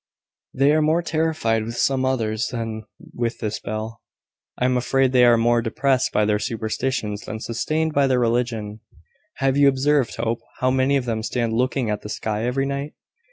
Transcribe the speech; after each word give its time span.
They 0.51 0.71
are 0.73 0.81
more 0.81 1.03
terrified 1.03 1.63
with 1.63 1.77
some 1.77 2.05
others 2.05 2.47
than 2.47 2.85
with 3.13 3.37
this 3.37 3.59
bell. 3.59 4.01
I 4.57 4.65
am 4.65 4.75
afraid 4.75 5.11
they 5.11 5.25
are 5.25 5.37
more 5.37 5.61
depressed 5.61 6.11
by 6.11 6.25
their 6.25 6.39
superstitions 6.39 7.21
than 7.25 7.39
sustained 7.39 7.93
by 7.93 8.07
their 8.07 8.17
religion. 8.19 8.79
Have 9.35 9.57
you 9.57 9.67
observed, 9.67 10.15
Hope, 10.15 10.39
how 10.57 10.71
many 10.71 10.97
of 10.97 11.05
them 11.05 11.21
stand 11.21 11.53
looking 11.53 11.91
at 11.91 12.01
the 12.01 12.09
sky 12.09 12.45
every 12.47 12.65
night?" 12.65 12.95